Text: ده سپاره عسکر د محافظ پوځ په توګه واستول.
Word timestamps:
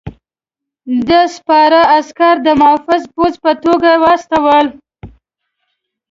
ده 1.07 1.21
سپاره 1.35 1.79
عسکر 1.97 2.35
د 2.43 2.47
محافظ 2.61 3.03
پوځ 3.15 3.33
په 3.43 3.51
توګه 3.63 3.89
واستول. 4.03 4.65